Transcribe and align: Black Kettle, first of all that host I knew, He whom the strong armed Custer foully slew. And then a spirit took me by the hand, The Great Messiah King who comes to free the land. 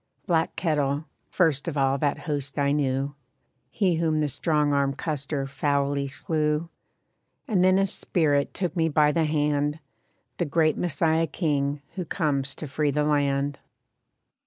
Black 0.25 0.55
Kettle, 0.55 1.05
first 1.29 1.67
of 1.67 1.77
all 1.77 1.99
that 1.99 2.17
host 2.21 2.57
I 2.57 2.71
knew, 2.71 3.13
He 3.69 3.97
whom 3.97 4.19
the 4.19 4.29
strong 4.29 4.73
armed 4.73 4.97
Custer 4.97 5.45
foully 5.45 6.07
slew. 6.07 6.69
And 7.47 7.63
then 7.63 7.77
a 7.77 7.85
spirit 7.85 8.51
took 8.51 8.75
me 8.75 8.89
by 8.89 9.11
the 9.11 9.25
hand, 9.25 9.77
The 10.37 10.45
Great 10.45 10.75
Messiah 10.75 11.27
King 11.27 11.83
who 11.93 12.05
comes 12.05 12.55
to 12.55 12.67
free 12.67 12.89
the 12.89 13.03
land. 13.03 13.59